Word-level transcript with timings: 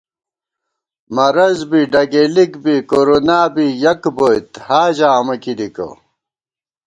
مرض 1.15 1.59
بی 1.69 1.81
ڈگېلِک 1.91 2.53
بی 2.63 2.75
کورونا 2.89 3.39
بی 3.53 3.65
یَک 3.83 4.01
بوئیت 4.17 4.47
حاجاں 4.67 5.13
امہ 5.19 5.35
کی 5.43 5.53
دِکہ 5.59 5.89